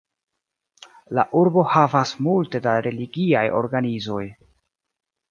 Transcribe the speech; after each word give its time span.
La 1.17 1.25
urbo 1.41 1.65
havas 1.73 2.13
multe 2.27 2.61
da 2.67 2.73
religiaj 2.87 3.43
organizoj. 3.59 4.23